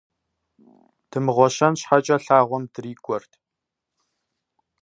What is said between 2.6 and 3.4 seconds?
дрикӀуэрт.